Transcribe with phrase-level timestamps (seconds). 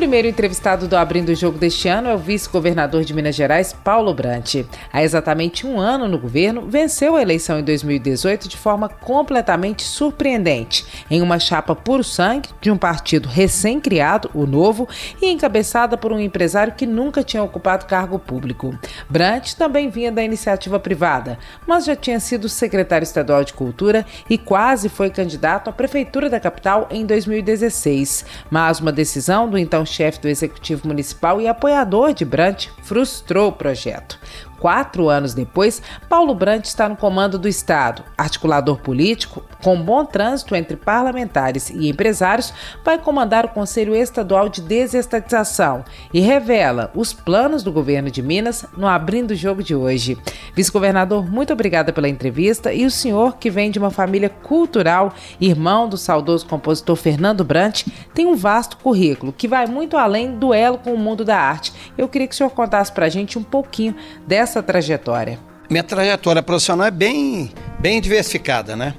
[0.00, 4.14] Primeiro entrevistado do Abrindo o Jogo deste ano é o vice-governador de Minas Gerais, Paulo
[4.14, 4.64] Brant.
[4.90, 10.86] Há exatamente um ano no governo, venceu a eleição em 2018 de forma completamente surpreendente,
[11.10, 14.88] em uma chapa puro sangue de um partido recém-criado, o Novo,
[15.20, 18.74] e encabeçada por um empresário que nunca tinha ocupado cargo público.
[19.06, 24.38] Brant também vinha da iniciativa privada, mas já tinha sido secretário estadual de Cultura e
[24.38, 28.24] quase foi candidato à prefeitura da capital em 2016.
[28.50, 33.52] Mas uma decisão do então chefe do Executivo Municipal e apoiador de Brant, frustrou o
[33.52, 34.18] projeto.
[34.60, 38.04] Quatro anos depois, Paulo Brandt está no comando do Estado.
[38.16, 42.52] Articulador político, com bom trânsito entre parlamentares e empresários,
[42.84, 48.66] vai comandar o Conselho Estadual de Desestatização e revela os planos do governo de Minas
[48.76, 50.18] no Abrindo o Jogo de hoje.
[50.54, 55.88] Vice-governador, muito obrigada pela entrevista e o senhor, que vem de uma família cultural, irmão
[55.88, 60.76] do saudoso compositor Fernando Brandt, tem um vasto currículo que vai muito além do elo
[60.76, 61.72] com o mundo da arte.
[61.96, 63.94] Eu queria que o senhor contasse para a gente um pouquinho
[64.26, 65.38] dessa essa trajetória?
[65.70, 68.94] Minha trajetória profissional é bem, bem diversificada, né?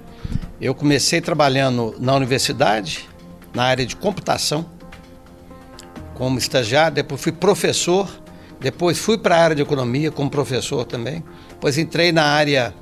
[0.62, 3.10] Eu comecei trabalhando na universidade,
[3.54, 4.66] na área de computação,
[6.16, 8.08] como estagiário, depois fui professor,
[8.62, 12.74] depois fui para a área de economia como professor também, depois entrei na área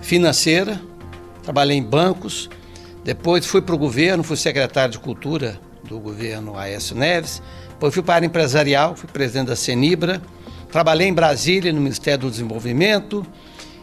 [0.00, 0.80] financeira,
[1.44, 2.50] trabalhei em bancos,
[3.04, 8.02] depois fui para o governo, fui secretário de cultura do governo Aécio Neves, depois fui
[8.02, 10.20] para a área empresarial, fui presidente da Senibra,
[10.72, 13.24] Trabalhei em Brasília, no Ministério do Desenvolvimento,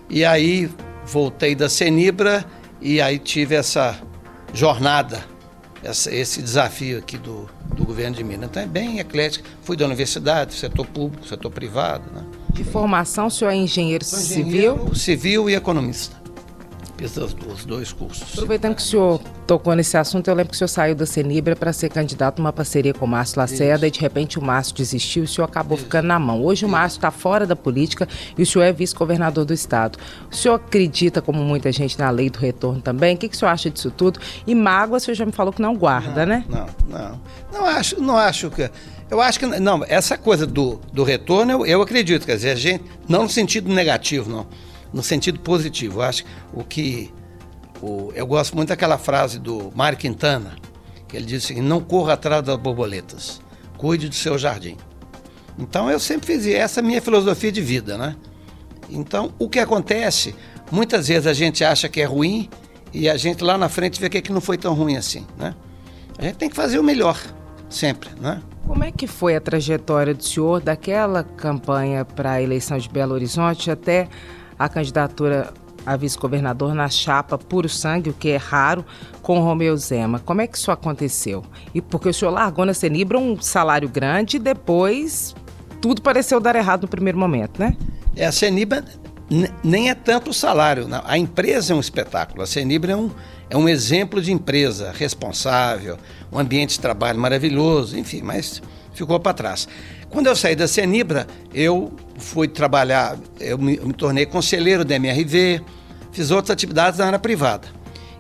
[0.10, 0.70] e aí
[1.06, 2.44] voltei da Senibra
[2.82, 3.98] e aí tive essa
[4.54, 5.24] jornada,
[5.84, 8.50] essa, esse desafio aqui do, do governo de Minas.
[8.50, 9.48] Então é bem eclético.
[9.62, 12.12] Fui da universidade, setor público, setor privado.
[12.12, 12.24] Né?
[12.54, 14.96] De formação, o senhor é engenheiro, engenheiro civil?
[14.96, 16.20] Civil e economista
[17.00, 18.34] fiz os dois cursos.
[18.34, 21.56] Aproveitando que o senhor tocou nesse assunto, eu lembro que o senhor saiu da Senibra
[21.56, 23.96] para ser candidato numa parceria com o Márcio Lacerda Isso.
[23.96, 25.86] e de repente o Márcio desistiu e o senhor acabou Isso.
[25.86, 26.44] ficando na mão.
[26.44, 26.68] Hoje Isso.
[26.68, 29.98] o Márcio está fora da política e o senhor é vice-governador do estado.
[30.32, 33.16] O senhor acredita, como muita gente, na lei do retorno também?
[33.16, 34.20] O que, que o senhor acha disso tudo?
[34.46, 36.46] E mágoa, o senhor já me falou que não guarda, não, né?
[36.48, 37.22] Não, não.
[37.52, 38.70] Não acho, não acho que.
[39.10, 42.56] Eu acho que não, essa coisa do, do retorno eu, eu acredito, quer dizer, a
[42.56, 44.46] gente, não no sentido negativo, não,
[44.94, 46.02] no sentido positivo.
[46.02, 47.19] Eu acho que o que
[47.82, 50.56] o, eu gosto muito daquela frase do Mário Quintana,
[51.08, 53.42] que ele disse assim, não corra atrás das borboletas,
[53.78, 54.78] cuide do seu jardim.
[55.58, 58.16] Então eu sempre fiz essa é minha filosofia de vida, né?
[58.90, 60.36] Então o que acontece,
[60.72, 62.50] muitas vezes a gente acha que é ruim
[62.94, 65.26] e a gente lá na frente vê que, é que não foi tão ruim assim,
[65.38, 65.54] né?
[66.18, 67.18] A gente tem que fazer o melhor,
[67.70, 68.42] sempre, né?
[68.68, 73.14] Como é que foi a trajetória do senhor daquela campanha para a eleição de Belo
[73.14, 74.08] Horizonte até
[74.58, 75.54] a candidatura
[75.86, 78.86] a vice-governador na chapa puro sangue, o que é raro,
[79.22, 80.20] com Romeu Zema.
[80.20, 81.44] Como é que isso aconteceu?
[81.74, 85.36] E porque o senhor largou na Senibra um salário grande e depois
[85.82, 87.76] tudo pareceu dar errado no primeiro momento, né?
[88.16, 88.84] É, a Senibra
[89.64, 91.02] nem é tanto o salário, não.
[91.06, 92.42] a empresa é um espetáculo.
[92.42, 93.12] A Senibra é um,
[93.50, 95.98] é um exemplo de empresa responsável,
[96.32, 98.62] um ambiente de trabalho maravilhoso, enfim, mas
[98.94, 99.68] ficou para trás.
[100.10, 104.96] Quando eu saí da Senibra, eu fui trabalhar, eu me, eu me, tornei conselheiro da
[104.96, 105.62] MRV,
[106.12, 107.68] fiz outras atividades na área privada.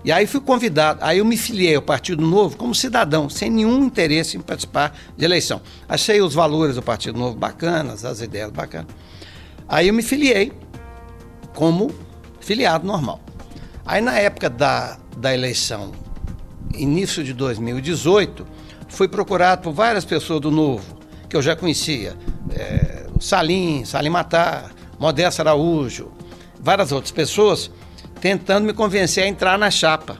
[0.03, 3.83] E aí fui convidado, aí eu me filiei ao Partido Novo como cidadão, sem nenhum
[3.83, 5.61] interesse em participar de eleição.
[5.89, 8.87] Achei os valores do Partido Novo bacanas, as ideias bacanas.
[9.67, 10.53] Aí eu me filiei
[11.53, 11.93] como
[12.39, 13.19] filiado normal.
[13.85, 15.91] Aí na época da, da eleição,
[16.73, 18.47] início de 2018,
[18.89, 22.15] fui procurado por várias pessoas do Novo, que eu já conhecia.
[22.51, 26.11] É, Salim, Salim Matar, Modesto Araújo,
[26.59, 27.71] várias outras pessoas,
[28.19, 30.17] tentando me convencer a entrar na chapa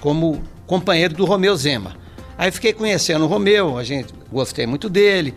[0.00, 1.96] como companheiro do Romeu Zema.
[2.36, 5.34] Aí fiquei conhecendo o Romeu, a gente gostei muito dele,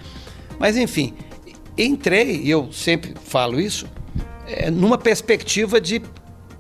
[0.60, 1.14] mas enfim,
[1.78, 3.88] entrei, e eu sempre falo isso,
[4.46, 6.02] é, numa perspectiva de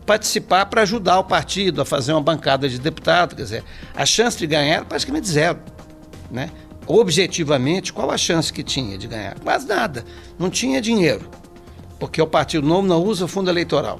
[0.06, 3.63] participar para ajudar o partido a fazer uma bancada de deputado, quer dizer,
[3.96, 5.60] a chance de ganhar era praticamente zero,
[6.31, 6.50] né?
[6.88, 9.39] objetivamente, qual a chance que tinha de ganhar?
[9.39, 10.06] Quase nada.
[10.38, 11.30] Não tinha dinheiro,
[12.00, 14.00] porque o Partido Novo não usa fundo eleitoral.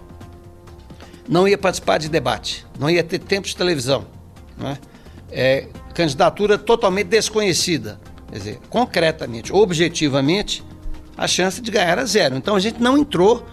[1.28, 4.06] Não ia participar de debate, não ia ter tempo de televisão.
[4.58, 4.78] Né?
[5.32, 8.00] É, candidatura totalmente desconhecida.
[8.30, 10.64] Quer dizer, concretamente, objetivamente,
[11.18, 12.36] a chance de ganhar era zero.
[12.36, 13.46] Então a gente não entrou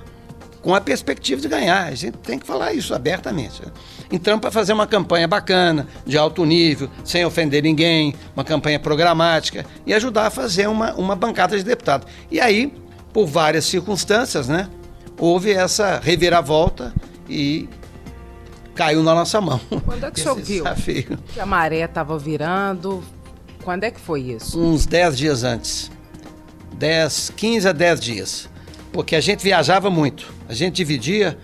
[0.63, 1.87] com a perspectiva de ganhar.
[1.87, 3.63] A gente tem que falar isso abertamente.
[4.11, 9.67] Entramos para fazer uma campanha bacana, de alto nível, sem ofender ninguém, uma campanha programática
[9.85, 12.09] e ajudar a fazer uma, uma bancada de deputados.
[12.31, 12.73] E aí,
[13.13, 14.69] por várias circunstâncias, né?
[15.19, 16.95] Houve essa reviravolta
[17.29, 17.69] e
[18.75, 19.61] caiu na nossa mão.
[19.85, 21.19] Quando é que o senhor viu desafio.
[21.35, 23.03] que a maré estava virando?
[23.63, 24.59] Quando é que foi isso?
[24.59, 25.91] Uns 10 dias antes.
[26.75, 28.49] 10, 15 a 10 dias.
[28.93, 30.33] Porque a gente viajava muito.
[30.49, 31.37] A gente dividia,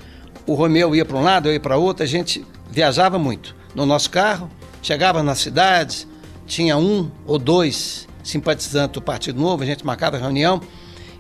[0.47, 3.55] o Romeu ia para um lado, eu ia para outro, a gente viajava muito.
[3.75, 4.51] No nosso carro,
[4.83, 6.07] chegava nas cidades,
[6.47, 10.61] tinha um ou dois simpatizantes do Partido Novo, a gente marcava reunião.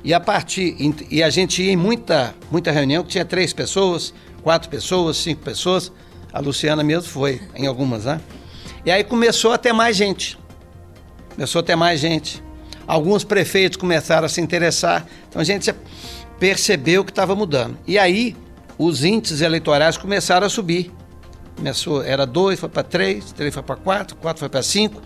[0.03, 0.77] E a partir
[1.11, 4.13] e a gente ia em muita muita reunião que tinha três pessoas,
[4.43, 5.91] quatro pessoas, cinco pessoas.
[6.33, 8.21] A Luciana mesmo foi em algumas, né?
[8.85, 10.39] E aí começou a ter mais gente.
[11.35, 12.43] Começou a ter mais gente.
[12.87, 15.07] Alguns prefeitos começaram a se interessar.
[15.29, 15.75] Então a gente
[16.39, 17.79] percebeu que estava mudando.
[17.87, 18.37] E aí
[18.77, 20.93] os índices eleitorais começaram a subir.
[21.57, 25.01] Começou, era dois, foi para três, três foi para quatro, quatro foi para cinco.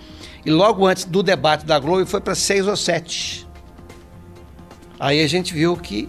[0.45, 3.47] E logo antes do debate da Globo foi para seis ou sete.
[4.99, 6.09] Aí a gente viu que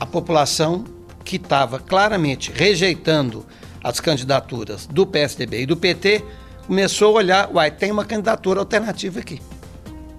[0.00, 0.84] a população
[1.24, 3.46] que estava claramente rejeitando
[3.82, 6.24] as candidaturas do PSDB e do PT
[6.66, 9.40] começou a olhar, uai, tem uma candidatura alternativa aqui.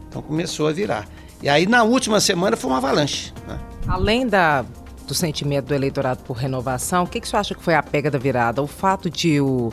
[0.08, 1.08] Então começou a virar.
[1.42, 3.34] E aí na última semana foi uma avalanche.
[3.48, 3.60] Né?
[3.88, 4.66] Além da,
[5.13, 8.10] do sentimento do eleitorado por renovação, o que, que você acha que foi a pega
[8.10, 8.63] da virada?
[8.63, 9.71] O fato de o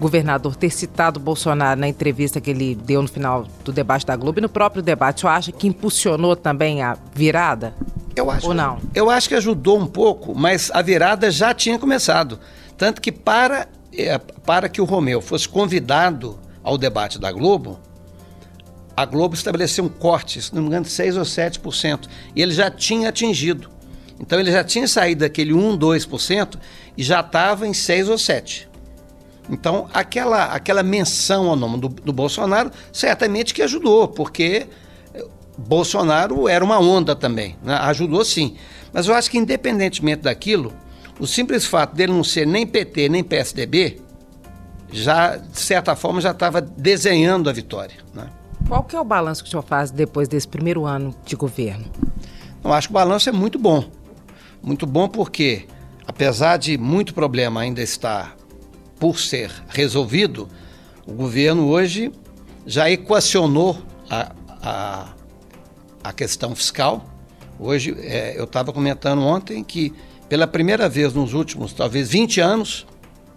[0.00, 4.40] governador ter citado Bolsonaro na entrevista que ele deu no final do debate da Globo
[4.40, 7.74] e no próprio debate, você acha que impulsionou também a virada?
[8.16, 8.48] Eu acho.
[8.48, 8.78] Ou não?
[8.94, 12.40] Eu acho que ajudou um pouco, mas a virada já tinha começado.
[12.78, 17.78] Tanto que para, é, para que o Romeu fosse convidado ao debate da Globo,
[18.96, 22.08] a Globo estabeleceu um corte, se não me engano, 6 ou 7%.
[22.34, 23.73] E ele já tinha atingido.
[24.20, 26.58] Então ele já tinha saído daquele 1, 2%
[26.96, 28.66] e já estava em 6 ou 7%.
[29.50, 34.66] Então aquela, aquela menção ao nome do, do Bolsonaro certamente que ajudou, porque
[35.58, 37.74] Bolsonaro era uma onda também, né?
[37.82, 38.56] ajudou sim.
[38.92, 40.72] Mas eu acho que independentemente daquilo,
[41.20, 44.00] o simples fato dele não ser nem PT nem PSDB,
[44.90, 47.96] já, de certa forma, já estava desenhando a vitória.
[48.14, 48.28] Né?
[48.68, 51.84] Qual que é o balanço que o senhor faz depois desse primeiro ano de governo?
[52.62, 53.84] Eu acho que o balanço é muito bom.
[54.64, 55.66] Muito bom porque,
[56.06, 58.34] apesar de muito problema ainda estar
[58.98, 60.48] por ser resolvido,
[61.06, 62.10] o governo hoje
[62.66, 63.76] já equacionou
[64.08, 64.32] a,
[64.62, 65.08] a,
[66.02, 67.04] a questão fiscal.
[67.60, 69.92] Hoje, é, eu estava comentando ontem que
[70.30, 72.86] pela primeira vez nos últimos, talvez 20 anos,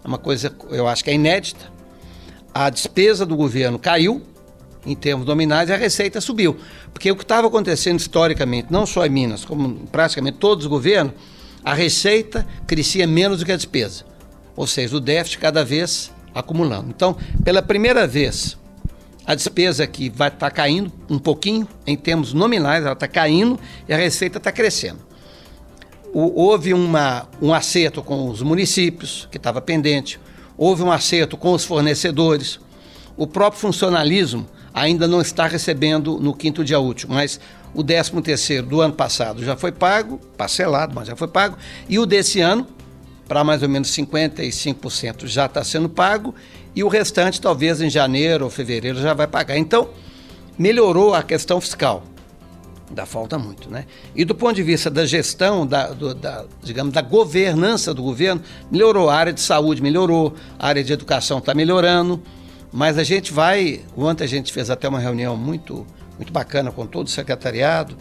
[0.02, 1.70] é uma coisa eu acho que é inédita,
[2.54, 4.22] a despesa do governo caiu
[4.86, 6.56] em termos nominais a receita subiu.
[6.92, 11.14] Porque o que estava acontecendo historicamente, não só em Minas, como praticamente todos os governos,
[11.64, 14.04] a receita crescia menos do que a despesa.
[14.56, 16.90] Ou seja, o déficit cada vez acumulando.
[16.90, 18.56] Então, pela primeira vez,
[19.26, 23.58] a despesa aqui vai estar tá caindo um pouquinho, em termos nominais, ela está caindo
[23.88, 25.08] e a receita está crescendo
[26.12, 30.18] houve uma, um acerto com os municípios, que estava pendente,
[30.56, 32.58] houve um acerto com os fornecedores.
[33.16, 34.46] O próprio funcionalismo
[34.78, 37.40] ainda não está recebendo no quinto dia útil, mas
[37.74, 41.56] o 13 terceiro do ano passado já foi pago, parcelado, mas já foi pago,
[41.88, 42.66] e o desse ano,
[43.26, 46.34] para mais ou menos 55% já está sendo pago,
[46.74, 49.58] e o restante talvez em janeiro ou fevereiro já vai pagar.
[49.58, 49.90] Então,
[50.56, 52.04] melhorou a questão fiscal.
[52.88, 53.84] Ainda falta muito, né?
[54.14, 58.40] E do ponto de vista da gestão, da, do, da, digamos, da governança do governo,
[58.70, 59.10] melhorou.
[59.10, 62.22] A área de saúde melhorou, a área de educação está melhorando,
[62.72, 63.80] mas a gente vai.
[63.96, 67.96] Ontem a gente fez até uma reunião muito, muito bacana com todo o secretariado,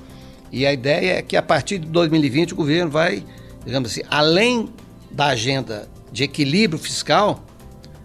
[0.51, 3.23] e a ideia é que a partir de 2020 o governo vai,
[3.65, 4.69] digamos assim, além
[5.11, 7.43] da agenda de equilíbrio fiscal,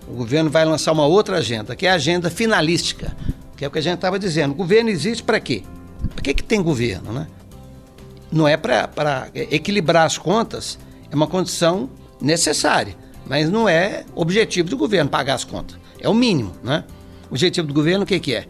[0.08, 3.16] o governo vai lançar uma outra agenda, que é a agenda finalística,
[3.56, 4.52] que é o que a gente estava dizendo.
[4.52, 5.62] O governo existe para quê?
[6.14, 7.28] Por que, que tem governo, né?
[8.30, 10.78] Não é para equilibrar as contas,
[11.10, 11.90] é uma condição
[12.20, 15.76] necessária, mas não é objetivo do governo pagar as contas.
[16.02, 16.84] É o mínimo, né?
[17.30, 18.46] O objetivo do governo o que, que é?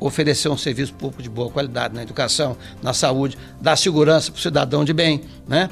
[0.00, 4.42] Oferecer um serviço público de boa qualidade na educação, na saúde, dar segurança para o
[4.42, 5.68] cidadão de bem, né?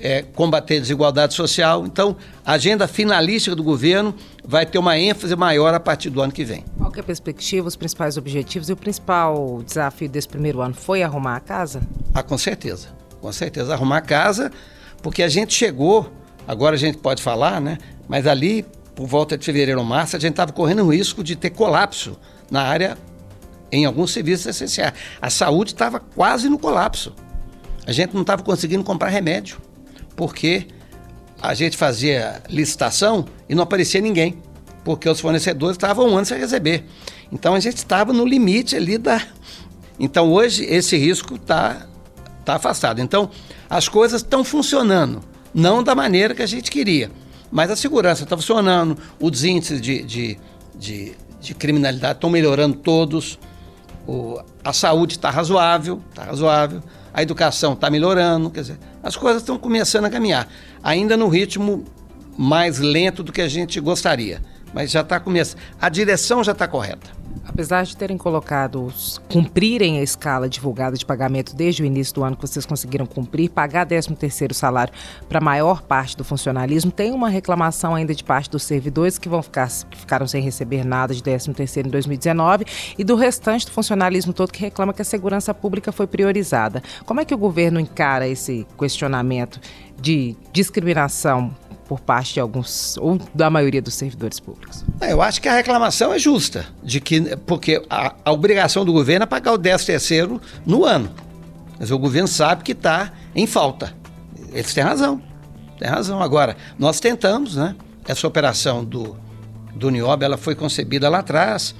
[0.00, 1.86] é, combater a desigualdade social.
[1.86, 6.32] Então, a agenda finalística do governo vai ter uma ênfase maior a partir do ano
[6.32, 6.64] que vem.
[6.76, 10.74] Qual que é a perspectiva, os principais objetivos e o principal desafio desse primeiro ano
[10.74, 11.82] foi arrumar a casa?
[12.14, 12.88] Ah, com certeza.
[13.20, 13.74] Com certeza.
[13.74, 14.50] Arrumar a casa,
[15.02, 16.10] porque a gente chegou,
[16.46, 17.78] agora a gente pode falar, né?
[18.08, 18.64] Mas ali,
[18.98, 22.18] por volta de fevereiro ou março, a gente estava correndo o risco de ter colapso
[22.50, 22.98] na área,
[23.70, 24.92] em alguns serviços essenciais.
[25.22, 27.14] A saúde estava quase no colapso.
[27.86, 29.58] A gente não estava conseguindo comprar remédio
[30.16, 30.66] porque
[31.40, 34.42] a gente fazia licitação e não aparecia ninguém,
[34.82, 36.84] porque os fornecedores estavam um ano sem receber.
[37.30, 39.22] Então a gente estava no limite ali da.
[40.00, 41.86] Então hoje esse risco está
[42.44, 43.00] tá afastado.
[43.00, 43.30] Então,
[43.70, 45.20] as coisas estão funcionando,
[45.52, 47.10] não da maneira que a gente queria,
[47.50, 50.38] mas a segurança está funcionando, os índices de, de,
[50.74, 53.38] de, de criminalidade estão melhorando todos,
[54.06, 59.42] o, a saúde está razoável, está razoável, a educação está melhorando, quer dizer, as coisas
[59.42, 60.48] estão começando a caminhar,
[60.82, 61.84] ainda no ritmo
[62.36, 64.40] mais lento do que a gente gostaria,
[64.72, 67.17] mas já está começando, a direção já está correta.
[67.46, 68.92] Apesar de terem colocado,
[69.28, 73.50] cumprirem a escala divulgada de pagamento desde o início do ano que vocês conseguiram cumprir,
[73.50, 74.92] pagar 13º salário
[75.28, 79.28] para a maior parte do funcionalismo, tem uma reclamação ainda de parte dos servidores que
[79.28, 82.64] vão ficar que ficaram sem receber nada de 13º em 2019
[82.96, 86.82] e do restante do funcionalismo todo que reclama que a segurança pública foi priorizada.
[87.04, 89.60] Como é que o governo encara esse questionamento
[90.00, 91.52] de discriminação
[91.88, 94.84] por parte de alguns ou da maioria dos servidores públicos?
[95.00, 98.92] É, eu acho que a reclamação é justa, de que porque a, a obrigação do
[98.92, 101.10] governo é pagar o 13 terceiro no ano.
[101.80, 103.94] Mas o governo sabe que está em falta.
[104.52, 105.22] Eles têm razão.
[105.78, 106.22] Tem razão.
[106.22, 107.74] Agora, nós tentamos, né?
[108.06, 109.16] Essa operação do,
[109.74, 111.74] do Niobe, ela foi concebida lá atrás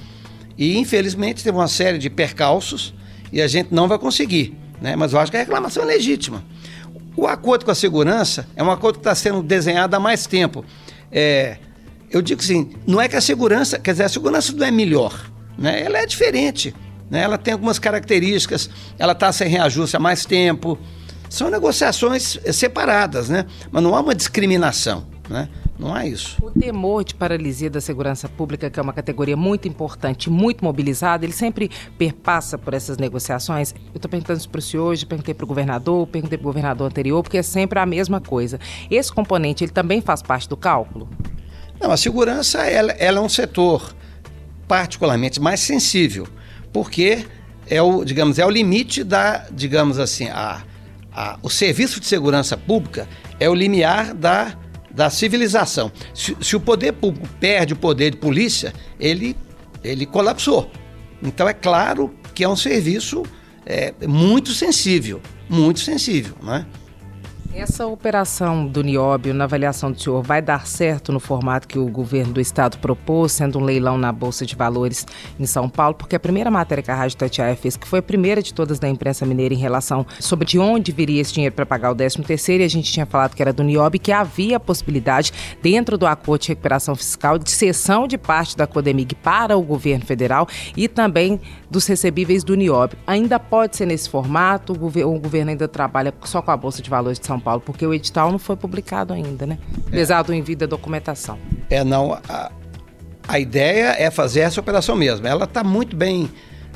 [0.56, 2.94] e infelizmente teve uma série de percalços
[3.32, 4.96] e a gente não vai conseguir, né?
[4.96, 6.42] Mas eu acho que a reclamação é legítima.
[7.18, 10.64] O acordo com a segurança é um acordo que está sendo desenhado há mais tempo.
[11.10, 11.56] É,
[12.12, 15.28] eu digo assim, não é que a segurança, quer dizer, a segurança não é melhor,
[15.58, 15.82] né?
[15.82, 16.72] ela é diferente.
[17.10, 17.22] Né?
[17.22, 20.78] Ela tem algumas características, ela está sem reajuste há mais tempo.
[21.28, 23.46] São negociações separadas, né?
[23.72, 25.04] mas não há uma discriminação.
[25.28, 25.48] Né?
[25.78, 26.37] Não é isso.
[26.42, 31.25] O temor de paralisia da segurança pública, que é uma categoria muito importante, muito mobilizada,
[31.25, 33.73] ele sempre perpassa por essas negociações.
[33.73, 36.49] Eu estou perguntando isso para o senhor hoje, perguntei para o governador, perguntei para o
[36.49, 38.58] governador anterior, porque é sempre a mesma coisa.
[38.90, 41.08] Esse componente, ele também faz parte do cálculo?
[41.80, 43.94] Não, a segurança, ela, ela é um setor
[44.66, 46.26] particularmente mais sensível,
[46.73, 47.25] porque
[47.68, 50.62] é o, digamos, é o limite da, digamos assim, a,
[51.12, 53.08] a, o serviço de segurança pública
[53.38, 54.56] é o limiar da
[54.98, 55.92] da civilização.
[56.12, 59.36] Se, se, o poder público perde o poder de polícia, ele,
[59.84, 60.68] ele colapsou.
[61.22, 63.22] Então é claro que é um serviço
[63.64, 66.66] é, muito sensível, muito sensível, né?
[67.54, 71.88] Essa operação do Nióbio, na avaliação do senhor, vai dar certo no formato que o
[71.88, 75.06] governo do estado propôs, sendo um leilão na Bolsa de Valores
[75.40, 75.94] em São Paulo?
[75.94, 78.78] Porque a primeira matéria que a Rádio Tatiaia fez, que foi a primeira de todas
[78.78, 82.22] da imprensa mineira em relação sobre de onde viria esse dinheiro para pagar o 13
[82.22, 85.98] terceiro, e a gente tinha falado que era do Nióbio, que havia a possibilidade, dentro
[85.98, 90.46] do acordo de recuperação fiscal, de cessão de parte da Codemig para o governo federal
[90.76, 92.98] e também dos recebíveis do Nióbio.
[93.06, 97.18] Ainda pode ser nesse formato, o governo, ainda trabalha só com a Bolsa de Valores
[97.18, 99.59] de São Paulo, porque o edital não foi publicado ainda, né?
[99.87, 101.38] Apesar do envio da documentação.
[101.71, 102.14] É, não.
[102.28, 102.50] A,
[103.26, 105.26] a ideia é fazer essa operação mesmo.
[105.26, 106.30] Ela está muito bem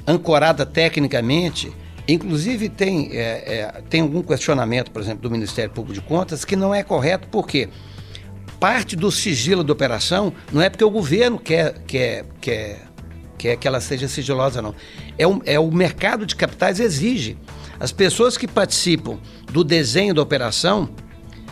[0.06, 1.72] ancorada tecnicamente.
[2.06, 6.56] Inclusive, tem, é, é, tem algum questionamento, por exemplo, do Ministério Público de Contas, que
[6.56, 7.68] não é correto, porque
[8.58, 12.80] parte do sigilo da operação não é porque o governo quer, quer, quer,
[13.38, 14.74] quer que ela seja sigilosa, não.
[15.18, 17.38] É é o mercado de capitais exige.
[17.82, 19.18] As pessoas que participam
[19.50, 20.88] do desenho da operação,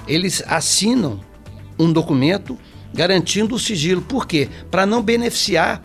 [0.06, 1.18] eles assinam
[1.76, 2.56] um documento
[2.94, 4.00] garantindo o sigilo.
[4.00, 4.48] Por quê?
[4.70, 5.82] Para não beneficiar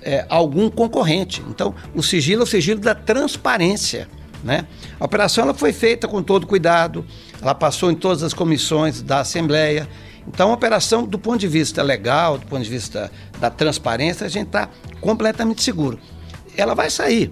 [0.00, 1.44] é, algum concorrente.
[1.50, 4.08] Então, o sigilo é o sigilo da transparência.
[4.42, 4.66] Né?
[4.98, 7.04] A operação ela foi feita com todo cuidado,
[7.38, 9.86] ela passou em todas as comissões da Assembleia.
[10.26, 14.30] Então, a operação, do ponto de vista legal, do ponto de vista da transparência, a
[14.30, 16.00] gente está completamente seguro.
[16.56, 17.30] Ela vai sair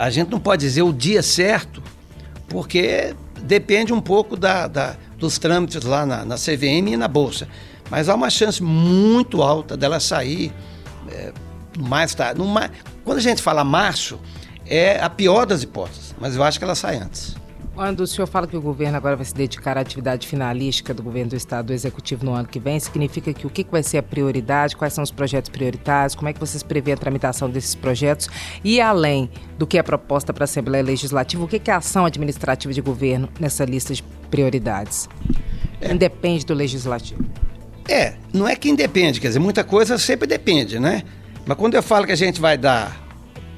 [0.00, 1.82] a gente não pode dizer o dia certo,
[2.48, 7.46] porque depende um pouco da, da dos trâmites lá na, na, CVM e na Bolsa.
[7.90, 10.54] Mas há uma chance muito alta dela sair
[11.10, 11.34] é,
[11.78, 12.40] mais tarde.
[13.04, 14.18] quando a gente fala março,
[14.64, 17.36] é a pior das hipóteses, mas eu acho que ela sai antes.
[17.80, 21.02] Quando o senhor fala que o governo agora vai se dedicar à atividade finalística do
[21.02, 23.96] governo do Estado, do Executivo no ano que vem, significa que o que vai ser
[23.96, 27.74] a prioridade, quais são os projetos prioritários, como é que vocês prevêem a tramitação desses
[27.74, 28.28] projetos
[28.62, 32.04] e além do que é proposta para a Assembleia Legislativa, o que é a ação
[32.04, 35.08] administrativa de governo nessa lista de prioridades?
[35.80, 35.90] É.
[35.90, 37.24] Independe do Legislativo.
[37.88, 41.02] É, não é que independe, quer dizer, muita coisa sempre depende, né?
[41.46, 42.94] Mas quando eu falo que a gente vai dar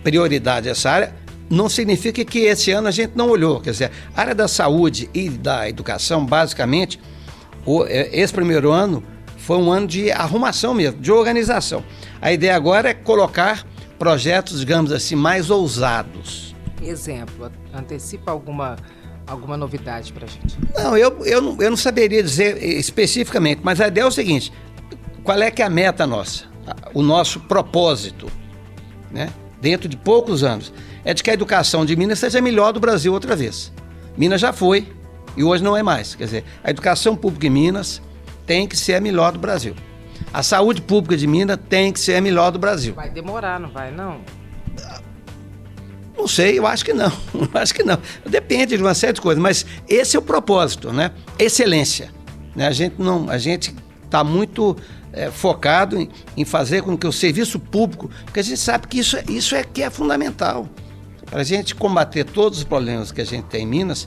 [0.04, 1.21] prioridade a essa área,
[1.52, 3.60] não significa que esse ano a gente não olhou.
[3.60, 6.98] Quer dizer, a área da saúde e da educação, basicamente,
[7.66, 9.04] o, é, esse primeiro ano
[9.36, 11.84] foi um ano de arrumação mesmo, de organização.
[12.22, 13.66] A ideia agora é colocar
[13.98, 16.56] projetos, digamos assim, mais ousados.
[16.82, 18.76] Exemplo, antecipa alguma
[19.26, 20.58] alguma novidade para a gente?
[20.74, 24.50] Não, eu, eu, não, eu não saberia dizer especificamente, mas a ideia é o seguinte:
[25.22, 26.44] qual é que é a meta nossa?
[26.94, 28.26] O nosso propósito,
[29.10, 29.28] né?
[29.62, 30.72] dentro de poucos anos
[31.04, 33.72] é de que a educação de Minas seja melhor do Brasil outra vez.
[34.16, 34.86] Minas já foi
[35.36, 36.14] e hoje não é mais.
[36.14, 38.00] Quer dizer, a educação pública em Minas
[38.46, 39.74] tem que ser a melhor do Brasil.
[40.32, 42.94] A saúde pública de Minas tem que ser a melhor do Brasil.
[42.94, 44.20] Vai demorar, não vai não?
[46.16, 47.10] Não sei, eu acho que não.
[47.54, 47.98] acho que não.
[48.24, 51.10] Depende de uma série de coisas, mas esse é o propósito, né?
[51.38, 52.10] Excelência.
[52.54, 52.66] Né?
[52.66, 54.76] A gente não, a gente está muito
[55.12, 58.98] é, focado em, em, fazer com que o serviço público, porque a gente sabe que
[58.98, 60.68] isso, é, isso é que é fundamental.
[61.32, 64.06] Para a gente combater todos os problemas que a gente tem em Minas,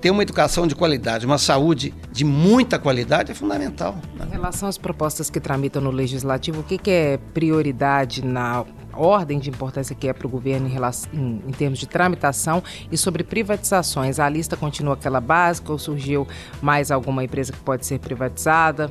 [0.00, 3.96] ter uma educação de qualidade, uma saúde de muita qualidade é fundamental.
[4.16, 4.26] Né?
[4.26, 9.38] Em relação às propostas que tramitam no Legislativo, o que, que é prioridade na ordem
[9.38, 12.60] de importância que é para o governo em, relação, em, em, termos de tramitação
[12.90, 14.18] e sobre privatizações?
[14.18, 16.26] A lista continua aquela básica ou surgiu
[16.60, 18.90] mais alguma empresa que pode ser privatizada?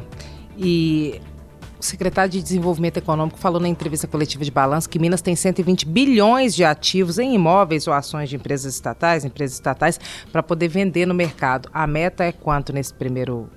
[0.58, 1.20] E
[1.80, 5.86] o secretário de Desenvolvimento Econômico falou na entrevista coletiva de balanço que Minas tem 120
[5.86, 10.00] bilhões de ativos em imóveis ou ações de empresas estatais, empresas estatais,
[10.32, 11.70] para poder vender no mercado.
[11.72, 13.50] A meta é quanto nesse primeiro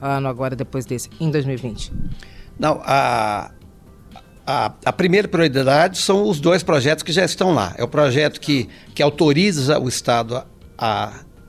[0.00, 1.92] ano, agora depois desse, em 2020?
[2.58, 3.52] Não, a,
[4.44, 7.74] a, a, primeira prioridade são os dois projetos que já estão lá.
[7.78, 10.44] É o projeto que, que autoriza o Estado a,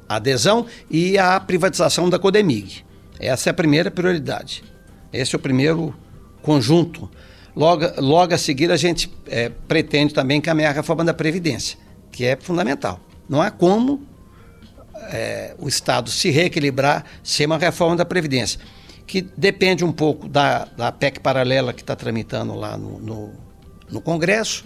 [0.08, 2.86] a, adesão e a privatização da Codemig.
[3.20, 4.64] Essa é a primeira prioridade.
[5.12, 5.94] Esse é o primeiro
[6.44, 7.10] conjunto.
[7.56, 11.78] Logo, logo a seguir, a gente é, pretende também caminhar a reforma da Previdência,
[12.12, 13.00] que é fundamental.
[13.28, 14.06] Não há como
[15.12, 18.60] é, o Estado se reequilibrar sem uma reforma da Previdência,
[19.06, 23.32] que depende um pouco da, da PEC paralela que está tramitando lá no, no,
[23.90, 24.66] no Congresso,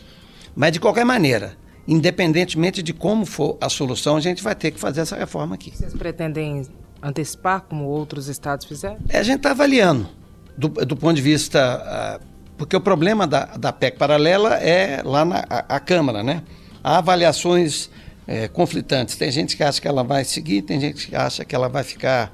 [0.55, 1.57] mas de qualquer maneira,
[1.87, 5.71] independentemente de como for a solução, a gente vai ter que fazer essa reforma aqui.
[5.75, 6.65] Vocês pretendem
[7.01, 8.97] antecipar, como outros estados fizeram?
[9.09, 10.16] É, a gente está avaliando
[10.57, 12.19] do, do ponto de vista.
[12.21, 16.41] Uh, porque o problema da, da PEC paralela é lá na a, a Câmara, né?
[16.83, 17.89] Há avaliações
[18.25, 19.15] é, conflitantes.
[19.15, 21.83] Tem gente que acha que ela vai seguir, tem gente que acha que ela vai
[21.83, 22.33] ficar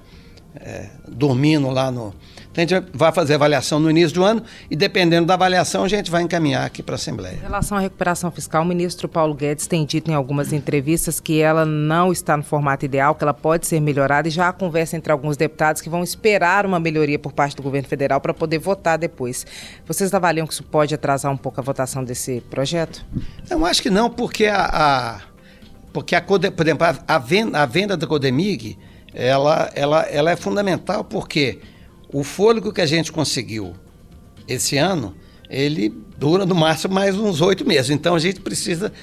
[0.55, 2.13] é, dormindo lá no,
[2.53, 5.87] então a gente vai fazer avaliação no início do ano e, dependendo da avaliação, a
[5.87, 7.35] gente vai encaminhar aqui para a Assembleia.
[7.35, 11.41] Em relação à recuperação fiscal, o ministro Paulo Guedes tem dito em algumas entrevistas que
[11.41, 14.95] ela não está no formato ideal, que ela pode ser melhorada e já há conversa
[14.95, 18.59] entre alguns deputados que vão esperar uma melhoria por parte do governo federal para poder
[18.59, 19.47] votar depois.
[19.87, 23.03] Vocês avaliam que isso pode atrasar um pouco a votação desse projeto?
[23.49, 25.21] Eu acho que não, porque a, a
[25.91, 28.77] porque a, por exemplo, a, venda, a venda da Codemig,
[29.13, 31.59] ela, ela, ela é fundamental porque
[32.13, 33.73] o fôlego que a gente conseguiu
[34.47, 35.15] esse ano,
[35.49, 37.89] ele dura no máximo mais uns oito meses.
[37.89, 38.93] Então a gente precisa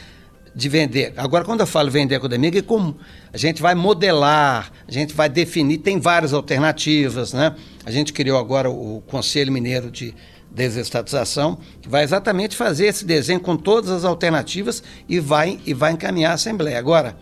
[0.54, 1.12] de vender.
[1.16, 2.96] Agora, quando eu falo vender a Codemig, é como
[3.32, 7.54] a gente vai modelar, a gente vai definir, tem várias alternativas, né?
[7.84, 10.14] A gente criou agora o Conselho Mineiro de
[10.50, 15.92] Desestatização, que vai exatamente fazer esse desenho com todas as alternativas e vai, e vai
[15.92, 16.78] encaminhar a Assembleia.
[16.78, 17.16] Agora,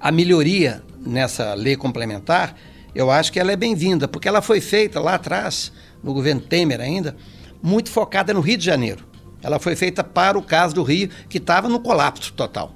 [0.00, 2.56] a melhoria nessa lei complementar
[2.94, 5.72] eu acho que ela é bem-vinda, porque ela foi feita lá atrás,
[6.02, 7.16] no governo Temer ainda,
[7.62, 9.04] muito focada no Rio de Janeiro.
[9.42, 12.74] Ela foi feita para o caso do Rio, que estava no colapso total.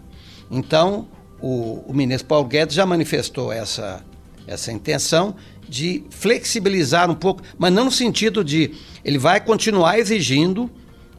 [0.50, 1.08] Então,
[1.40, 4.04] o, o ministro Paulo Guedes já manifestou essa,
[4.46, 5.34] essa intenção
[5.68, 8.72] de flexibilizar um pouco, mas não no sentido de
[9.04, 10.70] ele vai continuar exigindo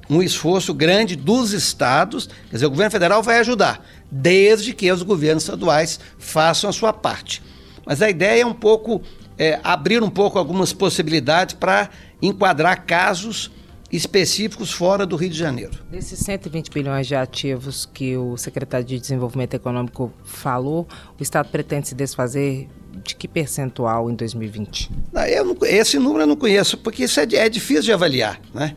[0.10, 5.02] um esforço grande dos estados, quer dizer, o governo federal vai ajudar, desde que os
[5.02, 7.42] governos estaduais façam a sua parte.
[7.86, 9.02] Mas a ideia é um pouco
[9.38, 11.90] é, abrir um pouco algumas possibilidades para
[12.22, 13.52] enquadrar casos
[13.92, 15.72] específicos fora do Rio de Janeiro.
[15.90, 20.88] Desses 120 bilhões de ativos que o secretário de Desenvolvimento Econômico falou,
[21.20, 22.68] o Estado pretende se desfazer
[23.04, 24.92] de que percentual em 2020?
[25.14, 28.40] Não, eu não, esse número eu não conheço, porque isso é, é, difícil de avaliar,
[28.54, 28.76] né?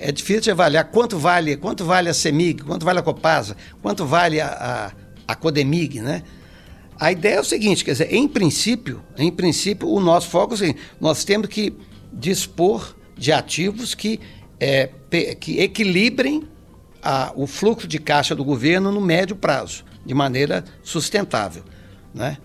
[0.00, 4.06] É difícil de avaliar quanto vale, quanto vale a CEMIG, quanto vale a Copasa, quanto
[4.06, 4.46] vale a,
[5.26, 6.22] a, a Codemig, né?
[6.98, 10.56] A ideia é o seguinte, quer dizer, em princípio, em princípio, o nosso foco é
[10.56, 11.72] o seguinte, nós temos que
[12.12, 14.18] dispor de ativos que,
[14.58, 14.90] é,
[15.38, 16.42] que equilibrem
[17.02, 21.62] a, o fluxo de caixa do governo no médio prazo, de maneira sustentável.
[22.12, 22.38] Né?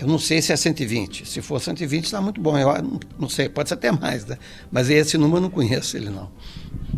[0.00, 1.26] Eu não sei se é 120.
[1.26, 2.56] Se for 120, está muito bom.
[2.56, 4.38] Eu não, sei, pode ser até mais, né?
[4.70, 6.30] Mas esse número eu não conheço ele, não.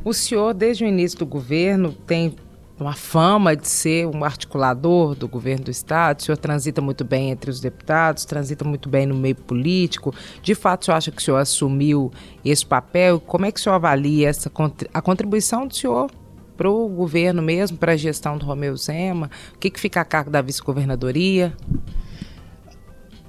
[0.04, 2.36] O senhor, desde o início do governo, tem
[2.78, 7.30] uma fama de ser um articulador do governo do Estado, o senhor transita muito bem
[7.30, 10.12] entre os deputados, transita muito bem no meio político.
[10.42, 12.12] De fato, o senhor acha que o senhor assumiu
[12.44, 13.20] esse papel?
[13.20, 14.50] Como é que o senhor avalia essa,
[14.92, 16.10] a contribuição do senhor
[16.56, 19.30] para o governo mesmo, para a gestão do Romeu Zema?
[19.54, 21.54] O que, que fica a cargo da vice-governadoria?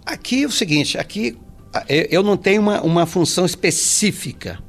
[0.05, 1.37] Aqui é o seguinte, aqui
[2.09, 4.59] eu não tenho uma, uma função específica,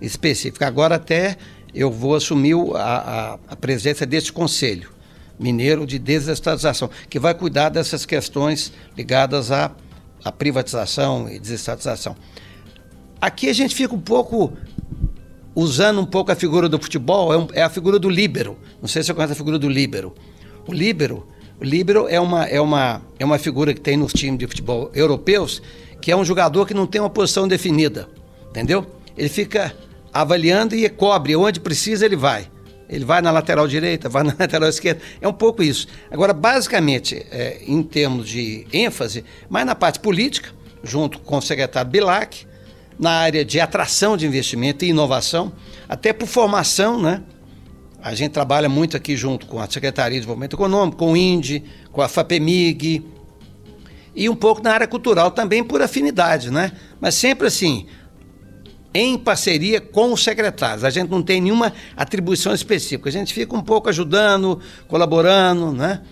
[0.00, 0.66] específica.
[0.66, 1.36] Agora até
[1.78, 4.90] eu vou assumir a, a, a presidência deste conselho.
[5.38, 9.70] mineiro de desestatização, que vai cuidar dessas questões ligadas à,
[10.24, 12.16] à privatização e desestatização.
[13.20, 14.52] Aqui a gente fica um pouco
[15.54, 18.58] usando um pouco a figura do futebol, é, um, é, a figura do líbero.
[18.82, 20.12] Não sei se você conhece a figura do líbero.
[20.66, 21.24] O líbero,
[21.60, 24.90] o líbero é uma, é, uma, é uma figura que tem nos times de futebol
[24.92, 25.62] europeus,
[26.02, 28.08] que é um jogador que não tem uma posição definida,
[28.50, 28.84] entendeu?
[29.16, 29.72] Ele fica
[30.12, 32.50] avaliando e cobre, onde precisa ele vai.
[32.88, 35.00] Ele vai na lateral direita, vai na lateral esquerda.
[35.20, 35.86] É um pouco isso.
[36.10, 40.50] Agora, basicamente, é, em termos de ênfase, mas na parte política,
[40.82, 42.46] junto com o secretário Bilac,
[42.98, 45.52] na área de atração de investimento e inovação,
[45.88, 47.22] até por formação, né?
[48.02, 51.64] A gente trabalha muito aqui junto com a Secretaria de Desenvolvimento Econômico, com o INDE,
[51.92, 53.04] com a FAPEMIG,
[54.14, 56.72] e um pouco na área cultural também por afinidade, né?
[57.00, 57.86] Mas sempre assim,
[58.92, 60.84] em parceria com os secretários.
[60.84, 63.08] A gente não tem nenhuma atribuição específica.
[63.08, 66.02] A gente fica um pouco ajudando, colaborando, né?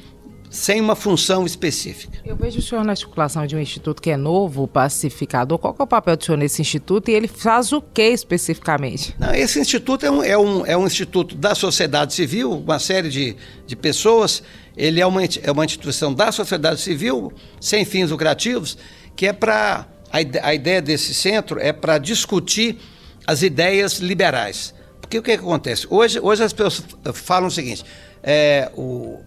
[0.57, 2.19] sem uma função específica.
[2.25, 5.59] Eu vejo o senhor na articulação de um instituto que é novo, Pacificador.
[5.59, 9.15] Qual é o papel do senhor nesse instituto e ele faz o que especificamente?
[9.19, 13.09] Não, esse instituto é um, é, um, é um instituto da sociedade civil, uma série
[13.09, 13.37] de,
[13.67, 14.43] de pessoas.
[14.77, 18.79] Ele é uma, é uma instituição da sociedade civil, sem fins lucrativos,
[19.15, 19.87] que é para.
[20.13, 22.79] A, a ideia desse centro é para discutir
[23.27, 24.75] as ideias liberais.
[25.01, 25.87] Porque o que, que acontece?
[25.89, 27.85] Hoje, hoje as pessoas falam o seguinte:
[28.23, 29.21] é, o,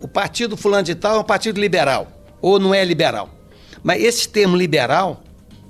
[0.00, 2.10] o partido fulano de tal é um partido liberal,
[2.40, 3.30] ou não é liberal.
[3.82, 5.22] Mas esse termo liberal,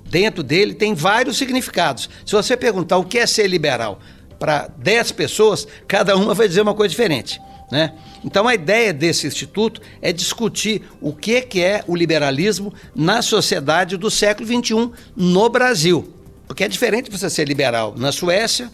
[0.08, 2.08] dentro dele, tem vários significados.
[2.24, 3.98] Se você perguntar o que é ser liberal
[4.38, 7.40] para 10 pessoas, cada uma vai dizer uma coisa diferente.
[7.70, 7.92] Né?
[8.24, 13.96] Então a ideia desse instituto é discutir o que, que é o liberalismo na sociedade
[13.96, 16.12] do século XXI no Brasil.
[16.46, 18.70] Porque é diferente você ser liberal na Suécia,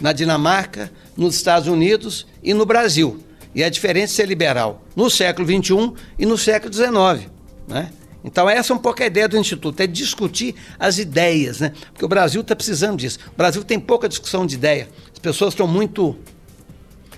[0.00, 3.22] na Dinamarca, nos Estados Unidos e no Brasil.
[3.54, 7.30] E é diferente ser liberal no século XXI e no século XIX.
[7.68, 7.90] Né?
[8.24, 11.72] Então, essa é um pouco a ideia do Instituto, é discutir as ideias, né?
[11.92, 13.18] Porque o Brasil está precisando disso.
[13.32, 14.88] O Brasil tem pouca discussão de ideia.
[15.12, 16.18] As pessoas estão muito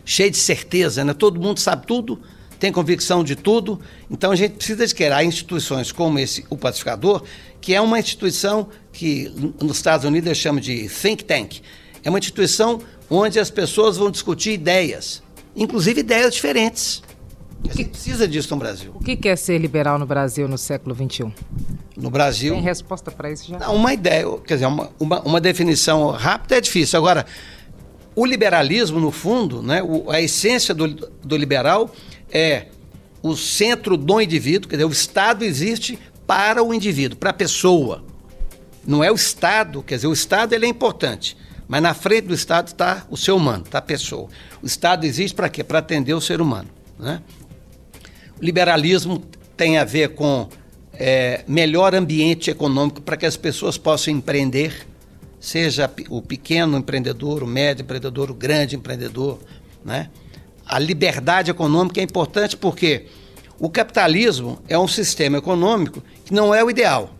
[0.05, 1.15] cheias de certeza, né?
[1.15, 2.21] Todo mundo sabe tudo,
[2.59, 3.81] tem convicção de tudo.
[4.11, 7.23] Então, a gente precisa de criar instituições como esse, o Pacificador,
[7.61, 11.61] que é uma instituição que nos Estados Unidos eu chamo de think tank.
[12.05, 15.23] É uma instituição onde as pessoas vão discutir ideias
[15.55, 17.03] inclusive ideias diferentes.
[17.69, 18.93] A gente precisa disso no Brasil.
[18.95, 21.33] O que é ser liberal no Brasil no século XXI?
[21.97, 22.55] No Brasil.
[22.55, 23.59] Tem resposta para isso já?
[23.59, 26.99] Não, uma ideia, quer dizer, uma, uma, uma, definição rápida é difícil.
[26.99, 27.25] Agora,
[28.15, 31.95] o liberalismo, no fundo, né, o, a essência do, do liberal
[32.31, 32.67] é
[33.23, 38.05] o centro do indivíduo, quer dizer, o Estado existe para o indivíduo, para a pessoa.
[38.87, 41.37] Não é o Estado, quer dizer, o Estado ele é importante,
[41.69, 44.29] mas na frente do Estado está o ser humano, está a pessoa.
[44.63, 45.63] O Estado existe para quê?
[45.63, 46.69] Para atender o ser humano.
[46.99, 47.23] Né?
[48.41, 49.23] O liberalismo
[49.57, 50.49] tem a ver com
[50.95, 54.87] é, melhor ambiente econômico para que as pessoas possam empreender,
[55.43, 59.41] seja o pequeno empreendedor, o médio empreendedor, o grande empreendedor.
[59.85, 60.09] Né?
[60.65, 63.07] A liberdade econômica é importante porque
[63.59, 67.11] o capitalismo é um sistema econômico que não é o ideal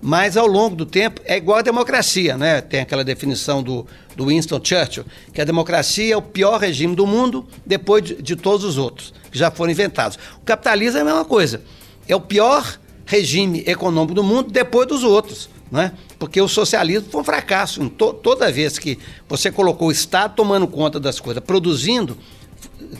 [0.00, 2.60] mas ao longo do tempo é igual a democracia, né?
[2.60, 7.06] Tem aquela definição do, do Winston Churchill, que a democracia é o pior regime do
[7.06, 10.18] mundo depois de, de todos os outros que já foram inventados.
[10.40, 11.62] O capitalismo é a mesma coisa.
[12.06, 15.50] É o pior regime econômico do mundo depois dos outros.
[15.70, 15.92] Né?
[16.18, 17.88] Porque o socialismo foi um fracasso.
[17.90, 22.16] To toda vez que você colocou o Estado tomando conta das coisas, produzindo,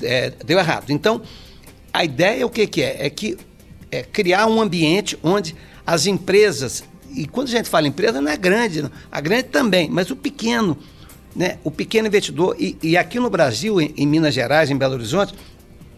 [0.02, 0.90] é, deu errado.
[0.90, 1.22] Então,
[1.92, 3.06] a ideia o que, que é?
[3.06, 3.36] É que
[3.90, 5.54] é criar um ambiente onde
[5.86, 8.90] as empresas, e quando a gente fala empresa, não é grande, não.
[9.10, 10.76] a grande também, mas o pequeno,
[11.34, 11.58] né?
[11.64, 15.34] o pequeno investidor, e, e aqui no Brasil, em, em, Minas Gerais, em Belo Horizonte,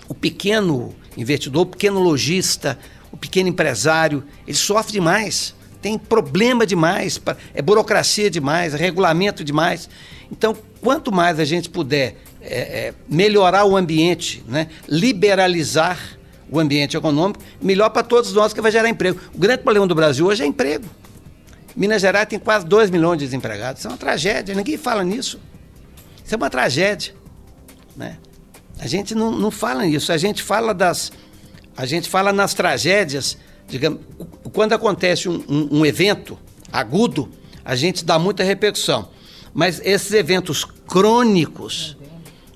[0.07, 2.79] o pequeno investidor, o pequeno lojista,
[3.11, 7.21] o pequeno empresário, ele sofre demais, tem problema demais,
[7.55, 9.89] é burocracia demais, é regulamento demais.
[10.31, 14.69] Então, quanto mais a gente puder é, é, melhorar o ambiente, né?
[14.89, 15.99] liberalizar
[16.51, 19.21] o ambiente econômico, melhor para todos nós que vai gerar emprego.
[19.35, 20.85] O grande problema do Brasil hoje é emprego.
[21.77, 23.81] Minas Gerais tem quase 2 milhões de desempregados.
[23.81, 25.41] Isso é uma tragédia, ninguém fala nisso.
[26.25, 27.15] Isso é uma tragédia.
[27.97, 28.19] Né?
[28.79, 31.13] A gente não, não fala nisso, a gente fala das.
[31.77, 33.39] A gente fala nas tragédias,
[33.69, 34.01] digamos,
[34.61, 36.39] quando acontece um, um, um evento
[36.71, 37.31] agudo,
[37.65, 39.09] a gente dá muita repercussão.
[39.55, 41.97] Mas esses eventos crônicos,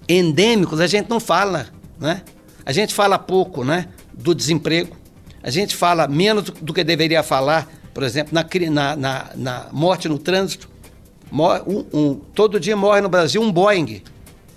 [0.06, 1.66] endêmicos, a gente não fala,
[1.98, 2.20] né?
[2.66, 4.94] A gente fala pouco né, do desemprego,
[5.42, 10.18] a gente fala menos do que deveria falar, por exemplo, na, na, na, morte no
[10.18, 10.68] trânsito.
[11.32, 14.02] Um, um, todo dia morre no Brasil um Boeing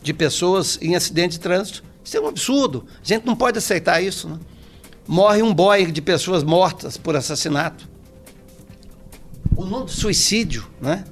[0.03, 2.86] de pessoas em acidente de trânsito Isso é um absurdo.
[3.01, 4.27] A gente não pode aceitar isso.
[4.27, 4.38] Né?
[5.07, 7.87] Morre um boy de pessoas mortas por assassinato.
[9.55, 11.05] O número de suicídio, né?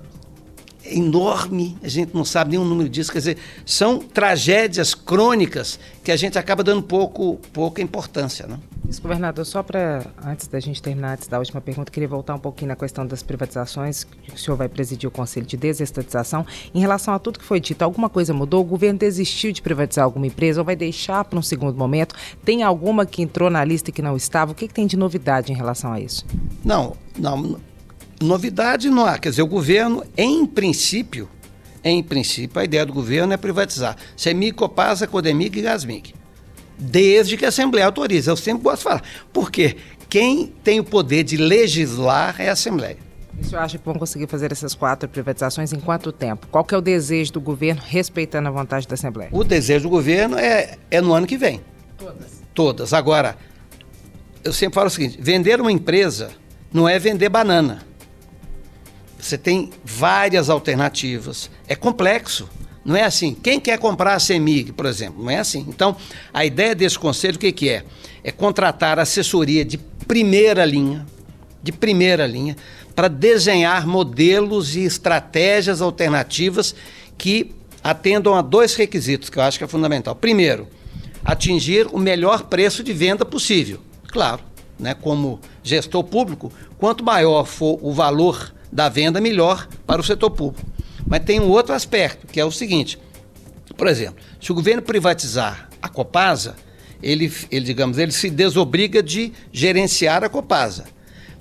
[0.87, 3.11] Enorme, a gente não sabe nenhum número disso.
[3.11, 8.45] Quer dizer, são tragédias crônicas que a gente acaba dando pouco, pouca importância.
[8.45, 8.59] Né?
[8.87, 12.39] Isso, governador, só para, antes da gente terminar, antes da última pergunta, queria voltar um
[12.39, 16.45] pouquinho na questão das privatizações, o senhor vai presidir o Conselho de Desestatização.
[16.73, 18.61] Em relação a tudo que foi dito, alguma coisa mudou?
[18.61, 22.13] O governo desistiu de privatizar alguma empresa ou vai deixar para um segundo momento?
[22.43, 24.51] Tem alguma que entrou na lista e que não estava?
[24.51, 26.23] O que, que tem de novidade em relação a isso?
[26.63, 27.57] Não, não,
[28.21, 29.17] novidade não há.
[29.17, 31.29] Quer dizer, o governo, em princípio,
[31.83, 36.13] em princípio, a ideia do governo é privatizar CEMIG, Copasa, Codemig e Gasmig
[36.77, 38.29] desde que a Assembleia autorize.
[38.29, 39.03] Eu sempre gosto de falar.
[39.31, 39.77] Porque
[40.09, 42.97] quem tem o poder de legislar é a Assembleia.
[43.37, 46.47] E o senhor acha que vão conseguir fazer essas quatro privatizações em quanto tempo?
[46.49, 49.29] Qual que é o desejo do governo, respeitando a vontade da Assembleia?
[49.33, 51.61] O desejo do governo é, é no ano que vem.
[51.97, 52.43] Todas.
[52.53, 52.93] Todas.
[52.93, 53.35] Agora,
[54.43, 56.29] eu sempre falo o seguinte: vender uma empresa
[56.71, 57.81] não é vender banana.
[59.19, 61.49] Você tem várias alternativas.
[61.67, 62.49] É complexo.
[62.83, 63.33] Não é assim.
[63.33, 65.23] Quem quer comprar a CEMIG, por exemplo?
[65.23, 65.65] Não é assim.
[65.67, 65.95] Então,
[66.31, 67.83] a ideia desse conselho, o que, que é?
[68.23, 71.05] É contratar assessoria de primeira linha,
[71.63, 72.55] de primeira linha,
[72.95, 76.75] para desenhar modelos e estratégias alternativas
[77.17, 80.15] que atendam a dois requisitos que eu acho que é fundamental.
[80.15, 80.67] Primeiro,
[81.23, 83.79] atingir o melhor preço de venda possível.
[84.07, 84.41] Claro,
[84.79, 90.29] né, como gestor público, quanto maior for o valor da venda, melhor para o setor
[90.31, 90.67] público.
[91.07, 92.99] Mas tem um outro aspecto, que é o seguinte:
[93.77, 96.55] por exemplo, se o governo privatizar a Copasa,
[97.01, 100.83] ele, ele, digamos, ele se desobriga de gerenciar a Copasa.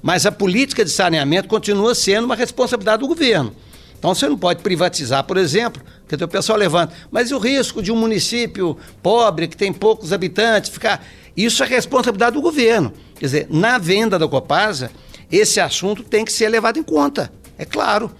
[0.00, 3.54] Mas a política de saneamento continua sendo uma responsabilidade do governo.
[3.98, 7.82] Então você não pode privatizar, por exemplo, que o pessoal levanta, mas e o risco
[7.82, 11.04] de um município pobre, que tem poucos habitantes, ficar.
[11.36, 12.92] Isso é responsabilidade do governo.
[13.18, 14.90] Quer dizer, na venda da Copasa,
[15.36, 17.32] esse assunto tem que ser levado em conta.
[17.58, 18.10] É claro.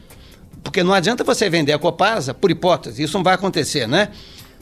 [0.62, 4.08] Porque não adianta você vender a Copasa, por hipótese, isso não vai acontecer, né?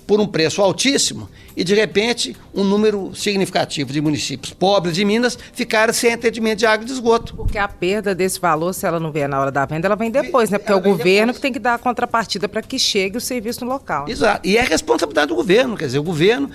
[0.05, 5.39] Por um preço altíssimo e, de repente, um número significativo de municípios pobres de Minas
[5.53, 7.37] ficaram sem atendimento de água e de esgoto.
[7.37, 10.11] Porque a perda desse valor, se ela não vier na hora da venda, ela vem
[10.11, 10.59] depois, né?
[10.59, 11.37] Porque ela é o governo depois.
[11.37, 14.09] que tem que dar a contrapartida para que chegue o serviço no local.
[14.09, 14.47] Exato.
[14.47, 16.51] E é responsabilidade do governo, quer dizer, o governo,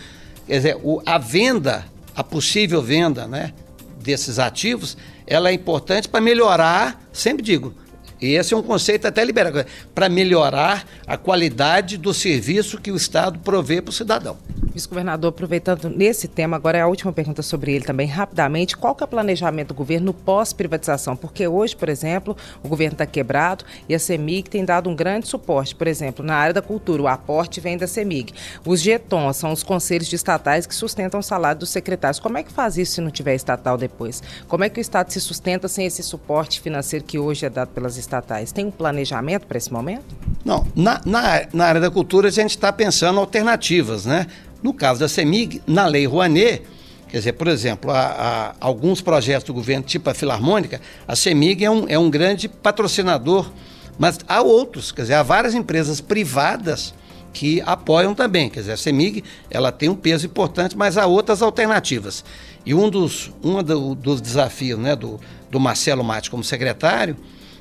[0.46, 3.54] quer dizer, a venda, a possível venda, né,
[4.02, 7.76] desses ativos, ela é importante para melhorar, sempre digo,
[8.20, 12.96] e esse é um conceito até liberado, para melhorar a qualidade do serviço que o
[12.96, 14.38] Estado provê para o cidadão.
[14.78, 18.78] Vice-governador, aproveitando nesse tema, agora é a última pergunta sobre ele também, rapidamente.
[18.78, 21.16] Qual que é o planejamento do governo pós-privatização?
[21.16, 25.28] Porque hoje, por exemplo, o governo está quebrado e a CEMIG tem dado um grande
[25.28, 25.74] suporte.
[25.74, 28.36] Por exemplo, na área da cultura, o aporte vem da CEMIG.
[28.64, 32.20] Os GETONs são os conselhos estatais que sustentam o salário dos secretários.
[32.20, 34.22] Como é que faz isso se não tiver estatal depois?
[34.48, 37.70] Como é que o Estado se sustenta sem esse suporte financeiro que hoje é dado
[37.70, 38.52] pelas estatais?
[38.52, 40.16] Tem um planejamento para esse momento?
[40.46, 44.28] Não, na, na, na área da cultura a gente está pensando alternativas, né?
[44.62, 46.64] No caso da CEMIG, na Lei Rouanet,
[47.08, 51.66] quer dizer, por exemplo, há, há alguns projetos do governo, tipo a Filarmônica, a CEMIG
[51.66, 53.52] é um, é um grande patrocinador,
[53.98, 56.94] mas há outros, quer dizer, há várias empresas privadas
[57.34, 58.50] que apoiam também.
[58.50, 62.24] Quer dizer, a CEMIG ela tem um peso importante, mas há outras alternativas.
[62.66, 67.16] E um dos, um do, dos desafios né, do, do Marcelo Mate como secretário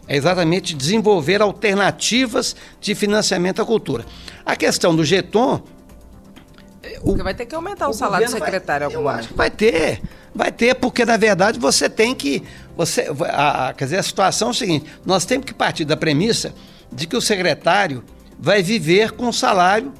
[0.08, 4.06] é exatamente desenvolver alternativas de financiamento à cultura.
[4.44, 5.62] A questão do Geton
[7.00, 9.50] porque vai ter que aumentar o, o salário do secretário vai, Eu acho que vai
[9.50, 10.00] ter.
[10.34, 12.42] Vai ter, porque na verdade você tem que.
[12.76, 15.96] Você, a, a, quer dizer, a situação é o seguinte: nós temos que partir da
[15.96, 16.54] premissa
[16.92, 18.04] de que o secretário
[18.38, 19.92] vai viver com salário.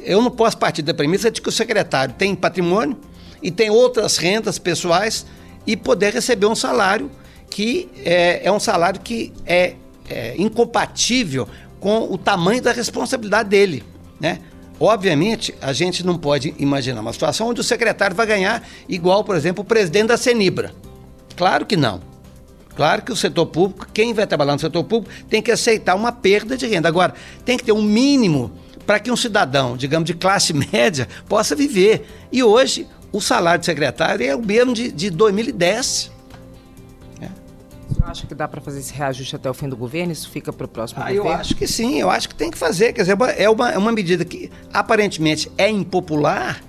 [0.00, 2.96] Eu não posso partir da premissa de que o secretário tem patrimônio
[3.42, 5.26] e tem outras rendas pessoais
[5.66, 7.10] e poder receber um salário
[7.50, 9.74] que é, é um salário que é,
[10.08, 11.48] é incompatível
[11.80, 13.84] com o tamanho da responsabilidade dele,
[14.20, 14.40] né?
[14.80, 19.34] Obviamente, a gente não pode imaginar uma situação onde o secretário vai ganhar igual, por
[19.34, 20.72] exemplo, o presidente da Senibra.
[21.36, 22.00] Claro que não.
[22.76, 26.12] Claro que o setor público, quem vai trabalhar no setor público, tem que aceitar uma
[26.12, 26.88] perda de renda.
[26.88, 27.12] Agora,
[27.44, 28.52] tem que ter um mínimo
[28.86, 32.06] para que um cidadão, digamos, de classe média, possa viver.
[32.30, 36.17] E hoje, o salário de secretário é o mesmo de, de 2010
[38.04, 40.12] acha que dá para fazer esse reajuste até o fim do governo?
[40.12, 41.28] Isso fica para o próximo ah, governo?
[41.28, 42.92] Eu acho que sim, eu acho que tem que fazer.
[42.92, 46.62] Quer dizer, é uma, é uma medida que aparentemente é impopular,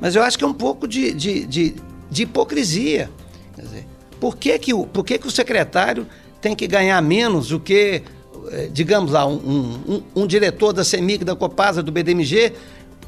[0.00, 1.74] mas eu acho que é um pouco de, de, de,
[2.10, 3.10] de hipocrisia.
[3.54, 3.86] Quer dizer,
[4.20, 6.06] por que, que, o, por que, que o secretário
[6.40, 8.02] tem que ganhar menos do que,
[8.50, 12.52] eh, digamos lá, um, um, um diretor da CEMIG, da Copasa, do BDMG,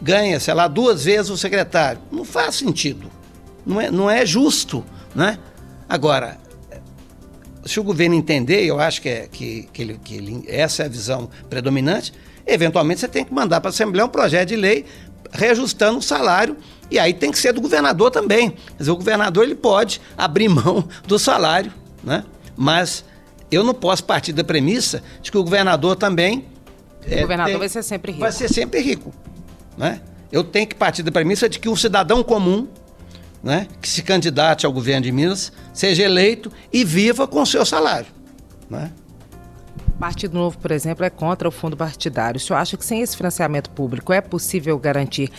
[0.00, 2.00] ganha, sei lá, duas vezes o secretário.
[2.10, 3.10] Não faz sentido.
[3.64, 5.38] Não é, não é justo, né?
[5.88, 6.38] Agora,
[7.64, 10.86] se o governo entender, eu acho que, é, que, que, ele, que ele, essa é
[10.86, 12.12] a visão predominante,
[12.46, 14.84] eventualmente você tem que mandar para a Assembleia um projeto de lei
[15.32, 16.56] reajustando o salário
[16.90, 18.50] e aí tem que ser do governador também.
[18.50, 21.72] Quer dizer, o governador ele pode abrir mão do salário,
[22.02, 22.24] né?
[22.56, 23.04] Mas
[23.50, 26.46] eu não posso partir da premissa de que o governador também.
[27.06, 28.20] O é, governador tem, vai ser sempre rico.
[28.20, 29.12] Vai ser sempre rico.
[29.76, 30.00] Né?
[30.30, 32.68] Eu tenho que partir da premissa de que o cidadão comum,
[33.42, 37.64] né, que se candidate ao governo de Minas, seja eleito e viva com o seu
[37.66, 38.06] salário.
[38.70, 38.90] Né?
[39.98, 42.36] Partido Novo, por exemplo, é contra o fundo partidário.
[42.36, 45.30] O senhor acha que sem esse financiamento público é possível garantir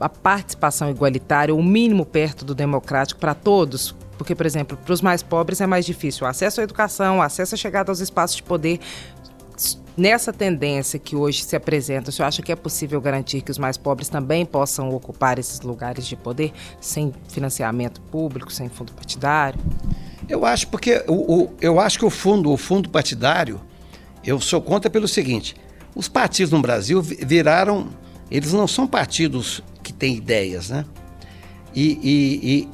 [0.00, 3.94] a participação igualitária, o mínimo perto do democrático para todos?
[4.16, 7.22] Porque, por exemplo, para os mais pobres é mais difícil o acesso à educação, o
[7.22, 8.80] acesso à chegada aos espaços de poder.
[9.96, 13.56] Nessa tendência que hoje se apresenta, o senhor acha que é possível garantir que os
[13.56, 19.58] mais pobres também possam ocupar esses lugares de poder sem financiamento público, sem fundo partidário?
[20.28, 23.58] Eu acho porque o, o eu acho que o fundo, o fundo partidário,
[24.22, 25.56] eu sou contra pelo seguinte:
[25.94, 27.88] os partidos no Brasil viraram,
[28.30, 30.84] eles não são partidos que têm ideias, né?
[31.74, 32.68] E, e, e,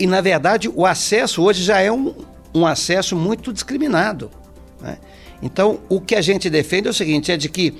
[0.00, 2.14] e na verdade o acesso hoje já é um,
[2.54, 4.30] um acesso muito discriminado.
[4.78, 4.98] Né?
[5.42, 7.74] Então, o que a gente defende é o seguinte: é de que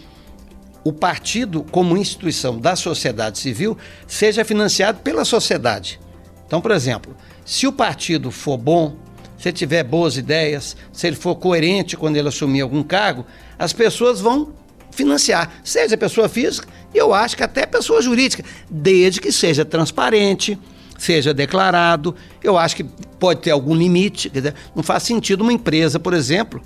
[0.85, 5.99] o partido, como instituição da sociedade civil, seja financiado pela sociedade.
[6.47, 8.97] Então, por exemplo, se o partido for bom,
[9.37, 13.27] se ele tiver boas ideias, se ele for coerente quando ele assumir algum cargo,
[13.59, 14.53] as pessoas vão
[14.92, 20.59] financiar, seja pessoa física, e eu acho que até pessoa jurídica, desde que seja transparente,
[20.97, 22.14] seja declarado.
[22.42, 22.85] Eu acho que
[23.19, 26.62] pode ter algum limite, dizer, não faz sentido uma empresa, por exemplo,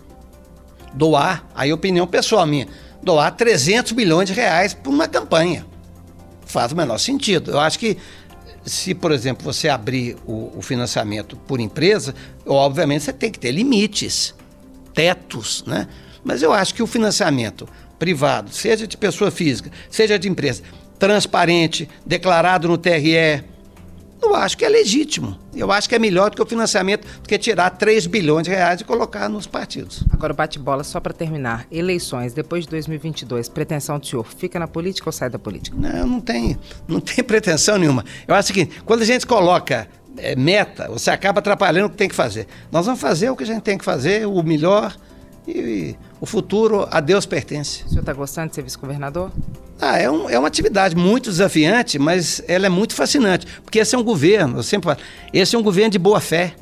[0.93, 2.67] doar, aí opinião pessoal minha,
[3.03, 5.67] doar 300 milhões de reais por uma campanha.
[6.47, 7.53] Faz o menor sentido.
[7.53, 7.97] Eu acho que
[8.65, 12.15] se, por exemplo, você abrir o, o financiamento por empresa,
[12.47, 14.35] obviamente você tem que ter limites,
[14.93, 15.87] tetos, né?
[16.23, 20.63] Mas eu acho que o financiamento privado, seja de pessoa física, seja de empresa,
[20.99, 23.43] transparente, declarado no TRE,
[24.23, 25.39] eu acho que é legítimo.
[25.55, 28.51] Eu acho que é melhor do que o financiamento do que tirar 3 bilhões de
[28.51, 30.05] reais e colocar nos partidos.
[30.11, 31.67] Agora, bate-bola, só para terminar.
[31.71, 35.77] Eleições depois de 2022, pretensão do senhor, fica na política ou sai da política?
[35.79, 38.05] Não, não tem, não tem pretensão nenhuma.
[38.27, 42.09] Eu acho que quando a gente coloca é, meta, você acaba atrapalhando o que tem
[42.09, 42.47] que fazer.
[42.71, 44.95] Nós vamos fazer o que a gente tem que fazer, o melhor,
[45.51, 47.85] e o futuro a Deus pertence.
[47.85, 49.31] O senhor está gostando de ser vice-governador?
[49.81, 53.47] Ah, é, um, é uma atividade muito desafiante, mas ela é muito fascinante.
[53.65, 54.99] Porque esse é um governo, eu sempre falo,
[55.33, 56.55] esse é um governo de boa fé.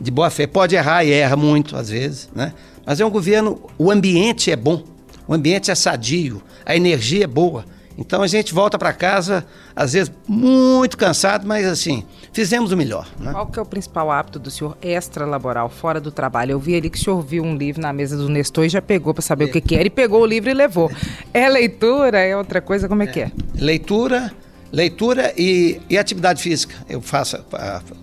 [0.00, 0.46] De boa fé.
[0.46, 2.54] Pode errar e erra muito, às vezes, né?
[2.86, 4.84] Mas é um governo, o ambiente é bom,
[5.26, 7.64] o ambiente é sadio, a energia é boa.
[7.96, 9.44] Então a gente volta para casa,
[9.76, 13.06] às vezes muito cansado, mas assim, fizemos o melhor.
[13.18, 13.32] Né?
[13.32, 16.52] Qual que é o principal hábito do senhor extra-laboral, fora do trabalho?
[16.52, 18.82] Eu vi ali que o senhor viu um livro na mesa do Nestor e já
[18.82, 19.48] pegou para saber é.
[19.48, 20.90] o que, que era, e pegou o livro e levou.
[21.34, 22.20] É leitura?
[22.20, 22.88] É outra coisa?
[22.88, 23.08] Como é, é.
[23.08, 23.32] que é?
[23.54, 24.32] Leitura,
[24.70, 26.74] leitura e, e atividade física.
[26.88, 27.42] Eu faço,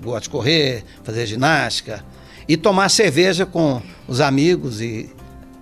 [0.01, 2.03] gosto de correr, fazer ginástica
[2.47, 5.09] e tomar cerveja com os amigos e,